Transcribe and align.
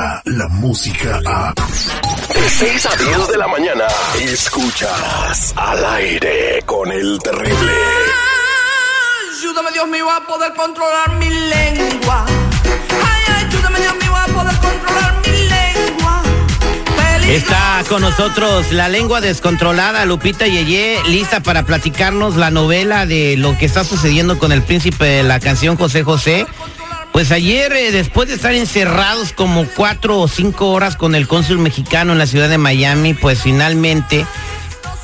llega 0.00 0.22
la 0.24 0.48
música 0.48 1.20
a... 1.26 1.54
De 1.54 2.48
6 2.48 2.86
a 2.86 2.96
10 2.96 3.28
de 3.28 3.38
la 3.38 3.48
mañana, 3.48 3.84
escuchas 4.20 5.52
al 5.56 5.84
aire 5.84 6.62
con 6.64 6.90
el 6.90 7.18
terrible. 7.18 7.72
Ayúdame 9.38 9.72
Dios 9.72 9.88
mío 9.88 10.10
a 10.10 10.26
poder 10.26 10.52
controlar 10.54 11.12
mi 11.18 11.28
lengua. 11.28 12.24
Ay, 12.26 13.46
ayúdame 13.46 13.80
Dios 13.80 13.94
mío 13.96 14.16
a 14.16 14.26
poder 14.26 14.56
controlar 14.58 15.16
mi 15.26 15.32
lengua. 15.48 16.22
Está 17.28 17.82
con 17.88 18.02
nosotros 18.02 18.72
la 18.72 18.88
lengua 18.88 19.20
descontrolada, 19.20 20.04
Lupita 20.04 20.46
Yeye, 20.46 21.00
lista 21.08 21.40
para 21.40 21.64
platicarnos 21.64 22.36
la 22.36 22.50
novela 22.50 23.06
de 23.06 23.36
lo 23.36 23.56
que 23.58 23.66
está 23.66 23.84
sucediendo 23.84 24.38
con 24.38 24.52
el 24.52 24.62
príncipe 24.62 25.04
de 25.04 25.22
la 25.24 25.40
canción 25.40 25.76
José 25.76 26.04
José. 26.04 26.46
Pues 27.12 27.32
ayer, 27.32 27.72
eh, 27.72 27.90
después 27.90 28.28
de 28.28 28.34
estar 28.34 28.54
encerrados 28.54 29.32
como 29.32 29.66
cuatro 29.76 30.18
o 30.18 30.28
cinco 30.28 30.70
horas 30.70 30.96
con 30.96 31.14
el 31.14 31.26
cónsul 31.26 31.58
mexicano 31.58 32.12
en 32.12 32.18
la 32.18 32.26
ciudad 32.26 32.48
de 32.48 32.56
Miami, 32.56 33.14
pues 33.14 33.42
finalmente 33.42 34.24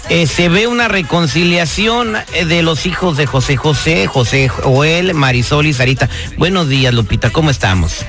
eh, 0.08 0.28
se 0.28 0.48
ve 0.48 0.68
una 0.68 0.86
reconciliación 0.86 2.16
eh, 2.32 2.44
de 2.44 2.62
los 2.62 2.86
hijos 2.86 3.16
de 3.16 3.26
José 3.26 3.56
José, 3.56 4.06
José 4.06 4.48
Joel, 4.48 5.14
Marisol 5.14 5.66
y 5.66 5.72
Sarita. 5.72 6.08
Buenos 6.36 6.68
días, 6.68 6.94
Lupita, 6.94 7.30
¿cómo 7.30 7.50
estamos? 7.50 8.04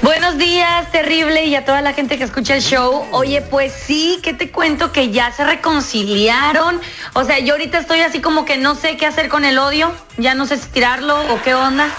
Buenos 0.00 0.38
días, 0.38 0.90
terrible, 0.90 1.44
y 1.44 1.54
a 1.54 1.66
toda 1.66 1.82
la 1.82 1.92
gente 1.92 2.16
que 2.16 2.24
escucha 2.24 2.54
el 2.56 2.62
show. 2.62 3.04
Oye, 3.10 3.42
pues 3.42 3.74
sí, 3.86 4.18
que 4.22 4.32
te 4.32 4.50
cuento 4.50 4.92
que 4.92 5.10
ya 5.10 5.30
se 5.30 5.44
reconciliaron. 5.44 6.80
O 7.12 7.24
sea, 7.24 7.38
yo 7.38 7.52
ahorita 7.52 7.78
estoy 7.78 8.00
así 8.00 8.20
como 8.22 8.46
que 8.46 8.56
no 8.56 8.74
sé 8.74 8.96
qué 8.96 9.04
hacer 9.04 9.28
con 9.28 9.44
el 9.44 9.58
odio, 9.58 9.92
ya 10.16 10.34
no 10.34 10.46
sé 10.46 10.56
si 10.56 10.68
tirarlo 10.68 11.20
o 11.34 11.42
qué 11.42 11.54
onda 11.54 11.90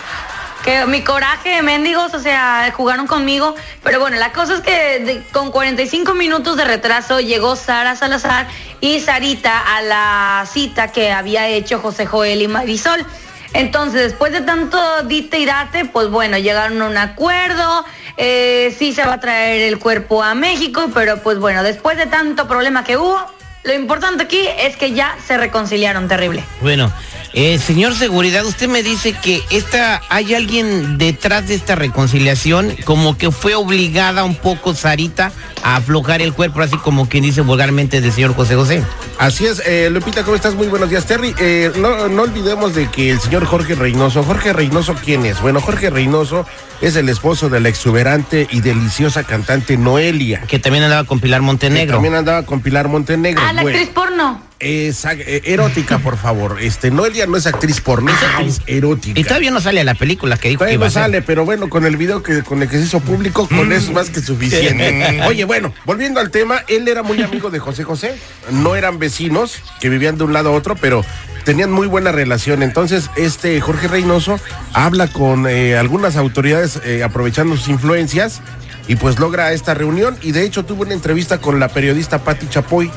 que 0.64 0.86
mi 0.86 1.02
coraje 1.02 1.62
mendigos, 1.62 2.14
o 2.14 2.20
sea, 2.20 2.72
jugaron 2.76 3.06
conmigo. 3.06 3.54
Pero 3.84 4.00
bueno, 4.00 4.18
la 4.18 4.32
cosa 4.32 4.56
es 4.56 4.62
que 4.62 5.22
con 5.32 5.52
45 5.52 6.14
minutos 6.14 6.58
de 6.58 6.64
retraso 6.64 7.20
llegó 7.20 7.56
Sara 7.56 7.96
Salazar 7.96 8.48
y 8.80 9.00
Sarita 9.00 9.60
a 9.60 9.82
la 9.82 10.46
cita 10.52 10.92
que 10.92 11.12
había 11.12 11.48
hecho 11.50 11.80
José 11.80 12.06
Joel 12.06 12.42
y 12.42 12.48
Marisol. 12.48 13.06
Entonces, 13.54 14.02
después 14.02 14.32
de 14.32 14.42
tanto 14.42 14.80
dite 15.04 15.38
y 15.38 15.46
date, 15.46 15.86
pues 15.86 16.10
bueno, 16.10 16.38
llegaron 16.38 16.82
a 16.82 16.88
un 16.88 16.98
acuerdo. 16.98 17.86
Eh, 18.18 18.76
sí 18.78 18.94
se 18.94 19.06
va 19.06 19.14
a 19.14 19.20
traer 19.20 19.62
el 19.62 19.80
cuerpo 19.80 20.24
a 20.24 20.34
México, 20.34 20.90
pero 20.94 21.22
pues 21.22 21.38
bueno, 21.40 21.62
después 21.62 21.98
de 21.98 22.08
tanto 22.08 22.48
problema 22.48 22.84
que 22.84 22.98
hubo, 22.98 23.20
lo 23.64 23.74
importante 23.74 24.24
aquí 24.24 24.48
es 24.60 24.76
que 24.76 24.94
ya 24.94 25.16
se 25.26 25.38
reconciliaron 25.38 26.08
terrible. 26.08 26.44
Bueno, 26.62 26.92
eh, 27.34 27.58
señor 27.60 27.96
Seguridad, 27.96 28.46
usted 28.46 28.68
me 28.68 28.84
dice 28.84 29.14
que 29.14 29.42
esta, 29.50 30.02
hay 30.10 30.34
alguien 30.34 30.98
detrás 30.98 31.48
de 31.48 31.56
esta 31.56 31.76
reconciliación, 31.76 32.76
como 32.86 33.18
que 33.18 33.32
fue 33.32 33.56
obligada 33.56 34.24
un 34.24 34.36
poco 34.36 34.74
Sarita 34.74 35.32
a 35.64 35.78
aflojar 35.78 36.22
el 36.22 36.34
cuerpo, 36.34 36.62
así 36.62 36.78
como 36.78 37.10
quien 37.10 37.24
dice 37.24 37.42
vulgarmente 37.42 38.02
del 38.02 38.12
señor 38.12 38.36
José 38.36 38.56
José. 38.56 38.84
Así 39.18 39.46
es, 39.46 39.62
eh, 39.66 39.90
Lupita, 39.92 40.24
¿cómo 40.24 40.36
estás? 40.36 40.56
Muy 40.56 40.68
buenos 40.68 40.90
días, 40.90 41.06
Terry. 41.06 41.34
Eh, 41.40 41.72
no, 41.78 42.08
no 42.08 42.24
olvidemos 42.24 42.76
de 42.76 42.90
que 42.90 43.12
el 43.12 43.20
señor 43.20 43.46
Jorge 43.46 43.76
Reynoso, 43.76 44.24
Jorge 44.24 44.54
Reynoso, 44.54 44.96
¿quién 45.04 45.26
es? 45.26 45.42
Bueno, 45.42 45.62
Jorge 45.62 45.90
Reynoso 45.90 46.46
es 46.82 46.96
el 46.96 47.10
esposo 47.10 47.50
de 47.50 47.60
la 47.60 47.70
exuberante 47.70 48.48
y 48.52 48.62
deliciosa 48.62 49.24
cantante 49.24 49.78
Noelia. 49.78 50.42
Que 50.42 50.60
también 50.60 50.84
andaba 50.84 51.06
con 51.06 51.20
Pilar 51.20 51.42
Montenegro. 51.42 51.86
Que 51.86 51.94
también 51.94 52.16
andaba 52.16 52.44
con 52.44 52.62
Pilar 52.62 52.90
Montenegro. 52.90 53.42
Ah, 53.44 53.54
la 53.54 53.62
actriz 53.62 53.90
porno. 53.90 54.42
Esa, 54.64 55.14
eh, 55.14 55.42
erótica, 55.46 56.00
por 56.00 56.18
favor. 56.18 56.58
Este, 56.62 56.90
Noelia 56.90 57.26
no 57.26 57.36
es 57.36 57.46
actriz 57.46 57.82
porno, 57.82 58.12
es 58.12 58.24
actriz 58.24 58.62
erótica. 58.66 59.20
Y 59.20 59.24
todavía 59.24 59.52
no 59.52 59.60
sale 59.60 59.82
a 59.82 59.84
la 59.84 59.96
película 59.96 60.38
que 60.38 60.50
dijo 60.50 60.60
Todavía 60.60 60.78
que 60.78 60.80
iba 60.80 60.86
no 60.86 60.90
a 60.90 60.92
sale, 60.92 61.22
pero 61.22 61.46
bueno, 61.46 61.70
con 61.70 61.86
el 61.86 61.98
video 61.98 62.24
que 62.24 62.44
con 62.44 62.62
el 62.62 62.70
que 62.70 62.78
se 62.78 62.86
hizo 62.86 63.00
público, 63.02 63.48
con 63.48 63.72
eso 63.72 63.88
es 63.88 63.94
más 63.94 64.10
que 64.10 64.22
suficiente. 64.22 65.22
Oye, 65.28 65.44
bueno, 65.44 65.74
volviendo 65.86 66.20
al 66.20 66.32
tema, 66.32 66.64
él 66.68 66.88
era 66.88 67.04
muy 67.04 67.22
amigo 67.22 67.50
de 67.50 67.60
José 67.60 67.84
José. 67.84 68.16
No 68.52 68.76
eran 68.76 69.00
vecinos 69.00 69.58
que 69.82 69.90
vivían 69.90 70.18
de 70.18 70.24
un 70.24 70.34
lado 70.34 70.50
a 70.50 70.52
otro, 70.54 70.76
pero 70.76 71.04
tenían 71.44 71.72
muy 71.72 71.88
buena 71.88 72.12
relación. 72.12 72.64
Entonces, 72.64 73.10
este 73.16 73.60
Jorge 73.62 73.88
Reynoso 73.88 74.40
habla 74.74 75.08
con 75.08 75.48
eh, 75.48 75.78
algunas 75.78 76.16
autoridades 76.16 76.80
eh, 76.86 77.04
aprovechando 77.04 77.58
sus 77.58 77.68
influencias 77.68 78.42
y 78.88 78.96
pues 78.96 79.20
logra 79.20 79.54
esta 79.54 79.74
reunión. 79.74 80.18
Y 80.22 80.32
de 80.32 80.44
hecho 80.44 80.64
tuvo 80.64 80.84
una 80.84 80.94
entrevista 80.94 81.40
con 81.40 81.60
la 81.60 81.68
periodista 81.70 82.20
Patti 82.20 82.48
Chapoy 82.48 82.92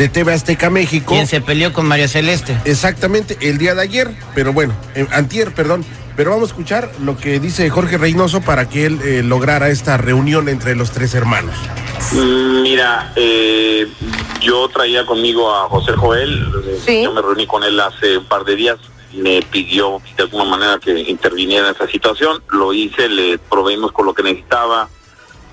de 0.00 0.08
TV 0.08 0.32
Azteca 0.32 0.70
México. 0.70 1.12
Quien 1.12 1.26
se 1.26 1.42
peleó 1.42 1.74
con 1.74 1.84
María 1.86 2.08
Celeste. 2.08 2.56
Exactamente, 2.64 3.36
el 3.42 3.58
día 3.58 3.74
de 3.74 3.82
ayer, 3.82 4.10
pero 4.34 4.50
bueno, 4.54 4.72
eh, 4.94 5.06
antier, 5.12 5.52
perdón. 5.52 5.84
Pero 6.16 6.30
vamos 6.30 6.48
a 6.48 6.52
escuchar 6.52 6.90
lo 7.02 7.18
que 7.18 7.38
dice 7.38 7.68
Jorge 7.68 7.98
Reynoso 7.98 8.40
para 8.40 8.66
que 8.66 8.86
él 8.86 8.98
eh, 9.04 9.22
lograra 9.22 9.68
esta 9.68 9.98
reunión 9.98 10.48
entre 10.48 10.74
los 10.74 10.90
tres 10.90 11.14
hermanos. 11.14 11.54
Mm, 12.12 12.62
Mira, 12.62 13.12
eh, 13.14 13.88
yo 14.40 14.66
traía 14.70 15.04
conmigo 15.04 15.54
a 15.54 15.68
José 15.68 15.92
Joel, 15.92 16.50
eh, 16.64 16.80
Sí. 16.86 17.02
yo 17.04 17.12
me 17.12 17.20
reuní 17.20 17.46
con 17.46 17.62
él 17.62 17.78
hace 17.78 18.16
un 18.16 18.24
par 18.24 18.44
de 18.44 18.56
días, 18.56 18.78
me 19.12 19.42
pidió 19.42 20.00
de 20.16 20.22
alguna 20.22 20.44
manera 20.44 20.78
que 20.82 20.98
interviniera 20.98 21.68
en 21.68 21.74
esa 21.74 21.86
situación, 21.86 22.42
lo 22.48 22.72
hice, 22.72 23.06
le 23.10 23.36
proveímos 23.36 23.92
con 23.92 24.06
lo 24.06 24.14
que 24.14 24.22
necesitaba, 24.22 24.88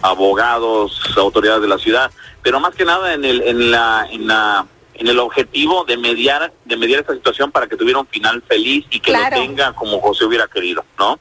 abogados, 0.02 1.02
autoridades 1.18 1.62
de 1.62 1.68
la 1.68 1.78
ciudad, 1.78 2.12
pero 2.48 2.62
más 2.62 2.74
que 2.74 2.86
nada 2.86 3.14
en 3.14 3.26
el, 3.26 3.42
en 3.42 3.72
la, 3.72 4.08
en 4.10 4.26
la, 4.26 4.66
en 4.94 5.06
el 5.06 5.20
objetivo 5.20 5.84
de 5.84 5.98
mediar, 5.98 6.54
de 6.64 6.78
mediar 6.78 7.02
esta 7.02 7.14
situación 7.14 7.52
para 7.52 7.68
que 7.68 7.76
tuviera 7.76 8.00
un 8.00 8.08
final 8.08 8.42
feliz 8.48 8.86
y 8.90 9.02
que 9.02 9.12
Claro. 9.12 9.36
lo 9.36 9.42
tenga 9.44 9.74
como 9.74 10.00
José 10.00 10.24
hubiera 10.24 10.48
querido, 10.48 10.86
¿no? 10.98 11.20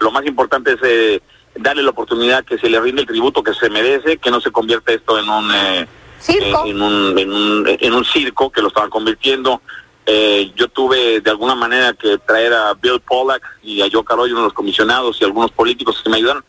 Lo 0.00 0.10
más 0.10 0.26
importante 0.26 0.72
es 0.72 0.78
eh, 0.82 1.20
darle 1.54 1.84
la 1.84 1.90
oportunidad 1.90 2.44
que 2.44 2.58
se 2.58 2.68
le 2.68 2.80
rinde 2.80 3.02
el 3.02 3.06
tributo 3.06 3.40
que 3.40 3.54
se 3.54 3.70
merece, 3.70 4.16
que 4.16 4.32
no 4.32 4.40
se 4.40 4.50
convierta 4.50 4.92
esto 4.92 5.16
en 5.16 5.28
un 5.28 5.48
eh, 5.54 5.86
Circo. 6.18 6.64
eh, 6.66 6.70
en, 6.70 6.82
un, 6.82 7.18
en, 7.20 7.32
un, 7.32 7.64
en 7.68 7.94
un 7.94 8.04
circo 8.04 8.50
que 8.50 8.60
lo 8.60 8.66
estaban 8.66 8.90
convirtiendo. 8.90 9.62
Eh, 10.06 10.50
yo 10.56 10.66
tuve 10.66 11.20
de 11.20 11.30
alguna 11.30 11.54
manera 11.54 11.92
que 11.92 12.18
traer 12.18 12.52
a 12.52 12.74
Bill 12.74 12.98
Pollack 12.98 13.44
y 13.62 13.80
a 13.80 13.86
Joe 13.92 14.02
Caroy, 14.04 14.32
uno 14.32 14.40
de 14.40 14.46
los 14.46 14.52
comisionados 14.54 15.20
y 15.20 15.24
algunos 15.24 15.52
políticos 15.52 16.00
que 16.02 16.10
me 16.10 16.16
ayudaron 16.16 16.44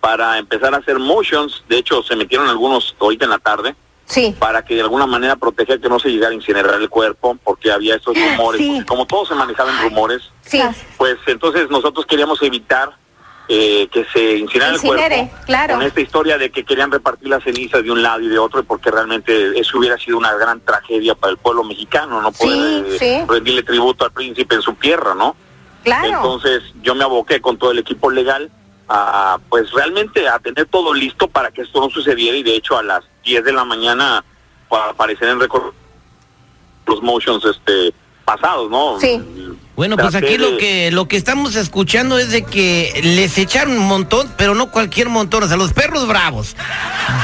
para 0.00 0.38
empezar 0.38 0.74
a 0.74 0.78
hacer 0.78 0.98
motions. 0.98 1.62
De 1.68 1.78
hecho, 1.78 2.02
se 2.02 2.16
metieron 2.16 2.48
algunos 2.48 2.94
ahorita 3.00 3.24
en 3.24 3.30
la 3.30 3.38
tarde 3.38 3.74
Sí. 4.06 4.34
para 4.38 4.64
que 4.64 4.74
de 4.74 4.80
alguna 4.80 5.06
manera 5.06 5.36
proteger 5.36 5.80
que 5.80 5.88
no 5.90 5.98
se 5.98 6.08
llegara 6.08 6.32
a 6.32 6.34
incinerar 6.34 6.76
el 6.80 6.88
cuerpo, 6.88 7.36
porque 7.44 7.70
había 7.70 7.96
estos 7.96 8.16
rumores. 8.16 8.60
Sí. 8.60 8.82
como 8.86 9.06
todo 9.06 9.26
se 9.26 9.34
manejaba 9.34 9.70
en 9.70 9.82
rumores, 9.82 10.22
Sí. 10.42 10.60
pues 10.96 11.16
entonces 11.26 11.68
nosotros 11.68 12.06
queríamos 12.06 12.40
evitar 12.42 12.96
eh, 13.50 13.88
que 13.90 14.04
se 14.12 14.36
incinerara 14.36 14.74
el 14.76 14.80
cuerpo 14.82 15.30
claro. 15.46 15.74
con 15.74 15.82
esta 15.82 16.00
historia 16.02 16.36
de 16.36 16.50
que 16.50 16.64
querían 16.64 16.90
repartir 16.92 17.28
las 17.28 17.42
cenizas 17.42 17.82
de 17.82 17.90
un 17.90 18.02
lado 18.02 18.20
y 18.20 18.28
de 18.28 18.38
otro 18.38 18.62
porque 18.62 18.90
realmente 18.90 19.58
eso 19.58 19.78
hubiera 19.78 19.96
sido 19.96 20.18
una 20.18 20.34
gran 20.34 20.60
tragedia 20.60 21.14
para 21.14 21.30
el 21.30 21.38
pueblo 21.38 21.64
mexicano 21.64 22.20
no 22.20 22.30
poder 22.30 22.84
eh, 23.00 23.24
rendirle 23.26 23.62
tributo 23.62 24.04
al 24.04 24.12
príncipe 24.12 24.54
en 24.54 24.60
su 24.60 24.74
tierra 24.74 25.14
no 25.14 25.34
Claro. 25.82 26.08
entonces 26.08 26.62
yo 26.82 26.94
me 26.94 27.04
aboqué 27.04 27.40
con 27.40 27.56
todo 27.56 27.70
el 27.70 27.78
equipo 27.78 28.10
legal 28.10 28.50
a 28.88 29.38
pues 29.48 29.70
realmente 29.72 30.26
a 30.28 30.38
tener 30.38 30.66
todo 30.66 30.94
listo 30.94 31.28
para 31.28 31.50
que 31.50 31.62
esto 31.62 31.80
no 31.80 31.90
sucediera 31.90 32.36
y 32.36 32.42
de 32.42 32.56
hecho 32.56 32.78
a 32.78 32.82
las 32.82 33.04
10 33.24 33.44
de 33.44 33.52
la 33.52 33.64
mañana 33.64 34.24
para 34.68 34.90
aparecer 34.90 35.28
en 35.28 35.40
récord 35.40 35.72
los 36.86 37.02
motions 37.02 37.44
este 37.44 37.92
pasados 38.24 38.70
no 38.70 38.98
Sí. 38.98 39.20
Bueno, 39.78 39.96
pues 39.96 40.16
aquí 40.16 40.36
lo 40.38 40.58
que 40.58 40.90
lo 40.90 41.06
que 41.06 41.16
estamos 41.16 41.54
escuchando 41.54 42.18
es 42.18 42.30
de 42.32 42.42
que 42.42 43.00
les 43.04 43.38
echaron 43.38 43.78
un 43.78 43.86
montón, 43.86 44.28
pero 44.36 44.56
no 44.56 44.72
cualquier 44.72 45.08
montón, 45.08 45.44
o 45.44 45.46
sea, 45.46 45.56
los 45.56 45.72
perros 45.72 46.08
bravos. 46.08 46.56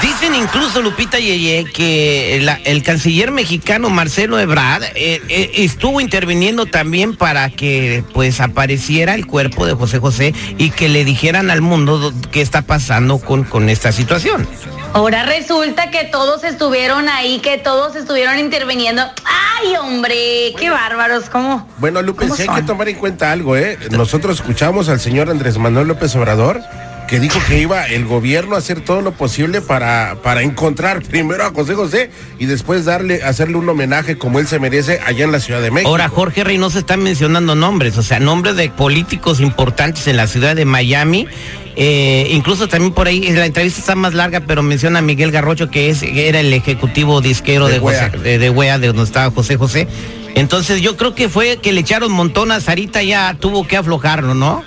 Dicen 0.00 0.36
incluso 0.36 0.80
Lupita 0.80 1.18
Yeye 1.18 1.64
que 1.64 2.38
la- 2.42 2.60
el 2.64 2.84
canciller 2.84 3.32
mexicano 3.32 3.90
Marcelo 3.90 4.38
Ebrard 4.38 4.84
eh, 4.94 5.20
eh, 5.28 5.50
estuvo 5.56 6.00
interviniendo 6.00 6.66
también 6.66 7.16
para 7.16 7.50
que 7.50 8.04
pues 8.12 8.40
apareciera 8.40 9.16
el 9.16 9.26
cuerpo 9.26 9.66
de 9.66 9.74
José 9.74 9.98
José 9.98 10.32
y 10.56 10.70
que 10.70 10.88
le 10.88 11.04
dijeran 11.04 11.50
al 11.50 11.60
mundo 11.60 11.98
do- 11.98 12.30
qué 12.30 12.40
está 12.40 12.62
pasando 12.62 13.18
con, 13.18 13.42
con 13.42 13.68
esta 13.68 13.90
situación. 13.90 14.46
Ahora 14.92 15.24
resulta 15.24 15.90
que 15.90 16.04
todos 16.04 16.44
estuvieron 16.44 17.08
ahí, 17.08 17.40
que 17.40 17.58
todos 17.58 17.96
estuvieron 17.96 18.38
interviniendo. 18.38 19.02
¡Ay, 19.64 19.76
hombre! 19.76 20.54
¡Qué 20.58 20.70
bárbaros! 20.70 21.30
¿Cómo? 21.30 21.66
Bueno, 21.78 22.02
Lupe, 22.02 22.24
¿Cómo 22.24 22.36
sí 22.36 22.42
hay 22.42 22.60
que 22.60 22.62
tomar 22.62 22.88
en 22.88 22.96
cuenta 22.96 23.32
algo, 23.32 23.56
¿eh? 23.56 23.78
Nosotros 23.90 24.40
escuchamos 24.40 24.88
al 24.88 25.00
señor 25.00 25.30
Andrés 25.30 25.58
Manuel 25.58 25.88
López 25.88 26.14
Obrador 26.16 26.60
que 27.08 27.20
dijo 27.20 27.38
que 27.46 27.60
iba 27.60 27.86
el 27.86 28.04
gobierno 28.06 28.54
a 28.54 28.58
hacer 28.58 28.80
todo 28.80 29.00
lo 29.00 29.12
posible 29.12 29.60
para, 29.60 30.16
para 30.22 30.42
encontrar 30.42 31.02
primero 31.08 31.44
a 31.44 31.50
José 31.50 31.74
José 31.74 32.10
y 32.38 32.46
después 32.46 32.84
darle, 32.84 33.22
hacerle 33.22 33.56
un 33.56 33.68
homenaje 33.68 34.16
como 34.18 34.38
él 34.38 34.46
se 34.46 34.58
merece 34.58 35.00
allá 35.06 35.24
en 35.24 35.32
la 35.32 35.40
Ciudad 35.40 35.60
de 35.62 35.70
México. 35.70 35.90
Ahora 35.90 36.08
Jorge 36.08 36.44
Reynoso 36.44 36.78
está 36.78 36.96
mencionando 36.96 37.54
nombres, 37.54 37.96
o 37.98 38.02
sea, 38.02 38.20
nombres 38.20 38.56
de 38.56 38.70
políticos 38.70 39.40
importantes 39.40 40.06
en 40.06 40.16
la 40.16 40.26
ciudad 40.26 40.56
de 40.56 40.64
Miami. 40.64 41.26
Eh, 41.76 42.28
incluso 42.30 42.68
también 42.68 42.92
por 42.92 43.08
ahí, 43.08 43.20
la 43.32 43.46
entrevista 43.46 43.80
está 43.80 43.94
más 43.96 44.14
larga, 44.14 44.40
pero 44.40 44.62
menciona 44.62 45.00
a 45.00 45.02
Miguel 45.02 45.32
Garrocho, 45.32 45.70
que 45.70 45.90
es, 45.90 46.02
era 46.04 46.38
el 46.40 46.52
ejecutivo 46.52 47.20
disquero 47.20 47.66
De 47.66 47.74
de. 47.74 47.80
José- 47.80 48.10
de, 48.10 48.38
de 48.38 48.50
Wea, 48.50 48.78
de 48.78 48.86
donde 48.88 49.02
estaba 49.02 49.30
José 49.32 49.56
José. 49.56 49.88
Entonces 50.36 50.80
yo 50.80 50.96
creo 50.96 51.14
que 51.14 51.28
fue 51.28 51.58
que 51.58 51.72
le 51.72 51.80
echaron 51.80 52.12
montón 52.12 52.50
a 52.52 52.60
Sarita, 52.60 53.02
ya 53.02 53.36
tuvo 53.38 53.66
que 53.66 53.76
aflojarlo, 53.76 54.34
¿no? 54.34 54.62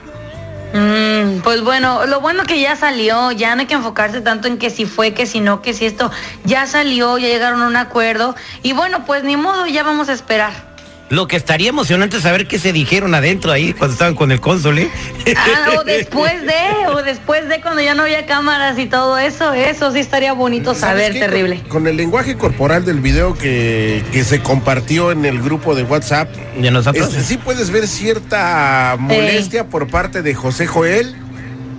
Mm, 0.74 1.40
pues 1.44 1.62
bueno, 1.64 2.06
lo 2.06 2.20
bueno 2.20 2.44
que 2.44 2.60
ya 2.60 2.76
salió, 2.76 3.32
ya 3.32 3.56
no 3.56 3.62
hay 3.62 3.68
que 3.68 3.76
enfocarse 3.76 4.22
tanto 4.22 4.48
en 4.48 4.58
que 4.58 4.70
si 4.70 4.86
fue, 4.86 5.14
que 5.14 5.26
si 5.26 5.40
no, 5.40 5.62
que 5.62 5.74
si 5.74 5.86
esto, 5.86 6.12
ya 6.44 6.68
salió, 6.68 7.18
ya 7.18 7.28
llegaron 7.28 7.62
a 7.62 7.68
un 7.68 7.78
acuerdo 7.78 8.36
y 8.64 8.74
bueno, 8.74 9.06
pues 9.06 9.24
ni 9.24 9.38
modo, 9.38 9.66
ya 9.66 9.84
vamos 9.84 10.10
a 10.10 10.14
esperar. 10.14 10.67
Lo 11.10 11.28
que 11.28 11.38
estaría 11.38 11.70
emocionante 11.70 12.18
es 12.18 12.24
saber 12.24 12.48
qué 12.48 12.60
se 12.60 12.74
dijeron 12.74 13.16
adentro 13.16 13.52
ahí 13.52 13.72
cuando 13.74 13.94
estaban 13.94 14.14
con 14.14 14.32
el 14.32 14.42
cónsul, 14.42 14.80
¿eh? 14.80 14.90
Ah, 15.38 15.76
o 15.80 15.84
después 15.86 16.42
de, 16.42 16.88
o 16.94 17.02
después 17.02 17.48
de 17.48 17.62
cuando 17.62 17.82
ya 17.82 17.96
no 17.96 18.04
había 18.04 18.26
cámaras 18.26 18.78
y 18.78 18.88
todo 18.88 19.18
eso, 19.18 19.54
eso 19.54 19.92
sí 19.94 20.00
estaría 20.00 20.34
bonito 20.34 20.76
¿Sabes 20.76 20.82
saber, 21.08 21.14
qué? 21.14 21.20
terrible. 21.20 21.60
Con, 21.62 21.70
con 21.70 21.88
el 21.88 21.96
lenguaje 21.96 22.36
corporal 22.36 22.84
del 22.84 23.00
video 23.00 23.36
que, 23.36 24.04
que 24.12 24.26
se 24.26 24.42
compartió 24.42 25.12
en 25.14 25.24
el 25.26 25.42
grupo 25.42 25.76
de 25.76 25.84
WhatsApp, 25.84 26.30
De 26.58 26.72
nosotros. 26.72 27.08
este, 27.08 27.24
sí 27.24 27.38
puedes 27.38 27.72
ver 27.72 27.88
cierta 27.88 28.96
molestia 29.00 29.66
por 29.68 29.88
parte 29.88 30.22
de 30.22 30.36
José 30.36 30.68
Joel. 30.68 31.16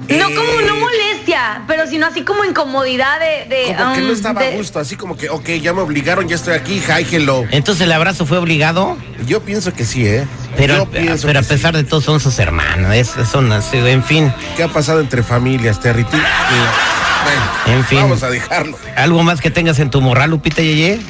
No 0.09 0.29
Eh, 0.29 0.35
como, 0.35 0.61
no 0.63 0.77
molestia, 0.77 1.65
pero 1.67 1.87
sino 1.87 2.07
así 2.07 2.23
como 2.23 2.45
incomodidad 2.45 3.21
de... 3.21 3.55
de, 3.55 3.75
Como 3.77 3.95
que 3.95 4.01
no 4.01 4.07
um, 4.07 4.13
estaba 4.13 4.41
a 4.41 4.51
gusto, 4.51 4.79
así 4.79 4.97
como 4.97 5.17
que, 5.17 5.29
ok, 5.29 5.51
ya 5.61 5.75
me 5.75 5.83
obligaron, 5.83 6.27
ya 6.29 6.37
estoy 6.37 6.55
aquí, 6.55 6.81
hi, 6.81 7.07
hello. 7.15 7.45
Entonces 7.51 7.85
el 7.85 7.93
abrazo 7.93 8.25
fue 8.25 8.39
obligado, 8.39 8.97
Yo 9.27 9.41
pienso 9.43 9.73
que 9.75 9.85
sí, 9.85 10.07
¿eh? 10.07 10.27
pero, 10.57 10.89
pero 10.91 11.39
a 11.39 11.43
pesar 11.43 11.77
de 11.77 11.85
todo 11.85 12.01
son 12.01 12.21
sus 12.21 12.39
hermanos, 12.39 12.95
es, 12.95 13.15
son 13.31 13.53
así, 13.53 13.77
en 13.77 14.03
fin. 14.03 14.33
¿Qué 14.57 14.63
ha 14.63 14.69
pasado 14.69 15.01
entre 15.01 15.23
familias, 15.23 15.81
Territi? 15.81 16.17
Bueno, 16.17 17.79
En 17.79 17.85
fin. 17.85 17.99
Vamos 18.01 18.23
a 18.23 18.31
dejarlo. 18.31 18.79
¿Algo 18.97 19.23
más 19.23 19.41
que 19.41 19.51
tengas 19.51 19.79
en 19.79 19.91
tu 19.91 20.01
morral, 20.01 20.31
Lupita 20.31 20.63
Yeye? 20.63 21.01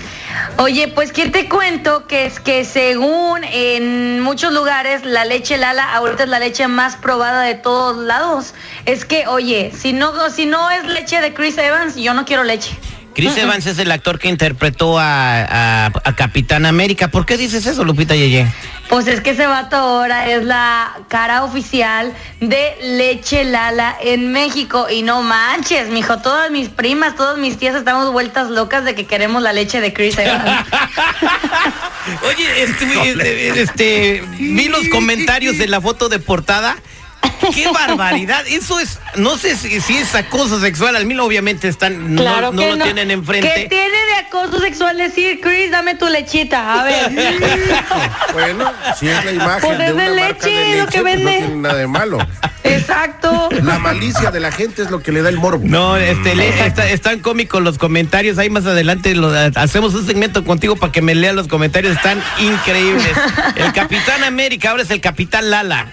Oye, 0.58 0.88
pues 0.88 1.12
que 1.12 1.28
te 1.28 1.48
cuento 1.48 2.06
que 2.06 2.26
es 2.26 2.40
que 2.40 2.64
según 2.64 3.44
en 3.44 4.20
muchos 4.20 4.52
lugares 4.52 5.04
la 5.04 5.24
leche 5.24 5.56
Lala 5.56 5.94
ahorita 5.94 6.24
es 6.24 6.28
la 6.28 6.38
leche 6.38 6.66
más 6.68 6.96
probada 6.96 7.42
de 7.42 7.54
todos 7.54 7.96
lados. 7.96 8.54
Es 8.84 9.04
que, 9.04 9.26
oye, 9.26 9.72
si 9.76 9.92
no 9.92 10.30
si 10.30 10.46
no 10.46 10.70
es 10.70 10.84
leche 10.84 11.20
de 11.20 11.32
Chris 11.32 11.56
Evans, 11.58 11.96
yo 11.96 12.14
no 12.14 12.24
quiero 12.24 12.44
leche. 12.44 12.76
Chris 13.18 13.36
Evans 13.36 13.66
es 13.66 13.78
el 13.78 13.90
actor 13.90 14.18
que 14.18 14.28
interpretó 14.28 14.98
a, 14.98 15.42
a- 15.42 15.86
a 15.86 16.16
Capitán 16.16 16.66
América. 16.66 17.08
¿Por 17.08 17.26
qué 17.26 17.36
dices 17.36 17.66
eso, 17.66 17.84
Lupita 17.84 18.14
Yeye? 18.14 18.46
Pues 18.88 19.06
es 19.06 19.20
que 19.20 19.30
ese 19.30 19.46
vato 19.46 19.76
ahora 19.76 20.30
es 20.30 20.44
la 20.44 20.92
cara 21.08 21.44
oficial 21.44 22.14
de 22.40 22.76
Leche 22.82 23.44
Lala 23.44 23.96
en 24.00 24.32
México. 24.32 24.86
Y 24.90 25.02
no 25.02 25.22
manches, 25.22 25.88
mijo, 25.90 26.18
todas 26.18 26.50
mis 26.50 26.68
primas, 26.68 27.16
todas 27.16 27.38
mis 27.38 27.58
tías 27.58 27.74
estamos 27.74 28.12
vueltas 28.12 28.50
locas 28.50 28.84
de 28.84 28.94
que 28.94 29.04
queremos 29.06 29.42
la 29.42 29.52
leche 29.52 29.80
de 29.80 29.92
Chris 29.92 30.16
Evans. 30.16 30.66
Oye, 32.26 32.62
este, 32.62 33.10
este, 33.10 33.60
este, 33.60 34.22
vi 34.38 34.68
los 34.68 34.88
comentarios 34.88 35.58
de 35.58 35.66
la 35.66 35.80
foto 35.80 36.08
de 36.08 36.18
portada. 36.18 36.76
¡Qué 37.54 37.68
barbaridad! 37.68 38.44
Eso 38.46 38.78
es, 38.80 38.98
no 39.16 39.36
sé 39.38 39.56
si, 39.56 39.80
si 39.80 39.96
es 39.96 40.14
acoso 40.14 40.60
sexual. 40.60 40.96
Al 40.96 41.06
mío 41.06 41.24
obviamente 41.24 41.68
están, 41.68 42.14
no- 42.14 42.22
Claro 42.22 42.52
no, 42.52 42.60
que 42.60 42.68
lo 42.70 42.76
no. 42.76 42.84
tienen 42.84 43.10
enfrente. 43.10 43.52
¿Qué 43.54 43.68
tiene 43.68 43.96
de 44.06 44.14
acoso 44.26 44.60
sexual 44.60 44.96
decir, 44.98 45.40
Chris, 45.40 45.70
dame 45.70 45.94
tu 45.94 46.06
lechita? 46.08 46.80
A 46.80 46.84
ver. 46.84 47.10
Bueno, 48.32 48.72
si 48.98 49.08
es 49.08 49.24
la 49.24 49.32
imagen 49.32 49.60
Pues 49.60 49.78
de 49.78 49.92
una 49.92 50.04
de 50.04 50.20
marca 50.20 50.46
leche, 50.46 50.50
de 50.50 50.76
lo 50.78 50.84
leche, 50.84 50.92
que 50.98 51.00
pues 51.02 51.18
no 51.18 51.24
vende. 51.24 51.38
tiene 51.46 51.56
nada 51.62 51.74
de 51.74 51.86
malo. 51.86 52.18
Exacto. 52.64 53.48
La 53.62 53.78
malicia 53.78 54.30
de 54.30 54.40
la 54.40 54.50
gente 54.52 54.82
es 54.82 54.90
lo 54.90 55.00
que 55.02 55.12
le 55.12 55.22
da 55.22 55.28
el 55.28 55.36
morbo. 55.38 55.64
No, 55.66 55.96
este, 55.96 56.34
le- 56.34 56.48
está- 56.66 56.88
están 56.88 57.20
cómicos 57.20 57.62
los 57.62 57.78
comentarios. 57.78 58.38
Ahí 58.38 58.50
más 58.50 58.66
adelante 58.66 59.14
lo- 59.14 59.32
hacemos 59.56 59.94
un 59.94 60.06
segmento 60.06 60.44
contigo 60.44 60.76
para 60.76 60.92
que 60.92 61.02
me 61.02 61.14
lean 61.14 61.36
los 61.36 61.48
comentarios. 61.48 61.96
Están 61.96 62.22
increíbles. 62.38 63.12
El 63.56 63.72
Capitán 63.72 64.24
América 64.24 64.70
ahora 64.70 64.82
es 64.82 64.90
el 64.90 65.00
Capitán 65.00 65.50
Lala. 65.50 65.86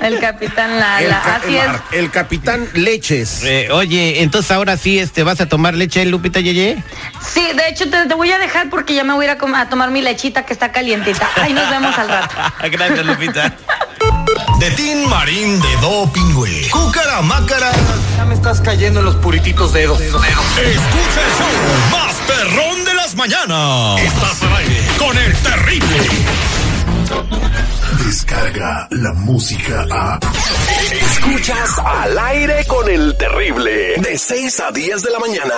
El 0.00 0.18
capitán 0.20 0.72
El, 0.72 0.80
Lala, 0.80 1.22
ca- 1.22 1.36
así 1.36 1.56
es. 1.56 1.66
el 1.92 2.10
capitán 2.10 2.68
Leches. 2.74 3.42
Eh, 3.44 3.68
oye, 3.72 4.22
entonces 4.22 4.50
ahora 4.50 4.76
sí, 4.76 4.98
este, 4.98 5.22
¿vas 5.22 5.40
a 5.40 5.46
tomar 5.48 5.74
leche, 5.74 6.04
Lupita 6.04 6.40
Yeye? 6.40 6.82
Sí, 7.26 7.42
de 7.54 7.68
hecho 7.68 7.88
te, 7.88 8.06
te 8.06 8.14
voy 8.14 8.30
a 8.30 8.38
dejar 8.38 8.68
porque 8.68 8.94
ya 8.94 9.04
me 9.04 9.14
voy 9.14 9.26
a 9.26 9.32
ir 9.32 9.38
a, 9.40 9.60
a 9.60 9.68
tomar 9.68 9.90
mi 9.90 10.02
lechita 10.02 10.44
que 10.44 10.52
está 10.52 10.70
calientita. 10.72 11.28
Ahí 11.36 11.52
nos 11.52 11.68
vemos 11.70 11.96
al 11.98 12.08
rato. 12.08 12.34
Gracias, 12.70 13.06
Lupita. 13.06 13.54
De 14.58 14.70
Tin 14.70 15.08
Marín 15.08 15.60
de 15.60 15.76
Do 15.82 16.10
Pingüe. 16.12 16.68
Cúcara 16.70 17.20
Mácara. 17.20 17.70
Ya 18.16 18.24
me 18.24 18.34
estás 18.34 18.60
cayendo 18.62 19.00
en 19.00 19.06
los 19.06 19.16
purititos 19.16 19.72
dedos. 19.74 20.00
Escucha 20.00 20.16
el 20.16 21.32
show 21.36 21.92
más 21.92 22.14
perrón 22.26 22.84
de 22.86 22.94
las 22.94 23.14
mañanas. 23.14 24.00
Estás 24.00 24.42
al 24.42 24.56
aire 24.56 24.80
con 24.98 25.18
el 25.18 25.36
terrible. 25.36 25.96
Descarga 28.06 28.88
la 28.92 29.12
música 29.12 29.86
a. 29.90 30.18
Escuchas 30.90 31.78
al 31.78 32.18
aire 32.18 32.64
con 32.66 32.88
el 32.88 33.14
terrible. 33.18 33.96
De 33.98 34.16
6 34.16 34.60
a 34.60 34.70
10 34.70 35.02
de 35.02 35.10
la 35.10 35.18
mañana. 35.18 35.54